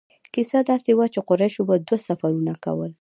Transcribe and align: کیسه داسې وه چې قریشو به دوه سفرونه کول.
کیسه 0.33 0.59
داسې 0.69 0.91
وه 0.95 1.05
چې 1.13 1.19
قریشو 1.29 1.61
به 1.69 1.75
دوه 1.87 1.99
سفرونه 2.07 2.53
کول. 2.63 2.91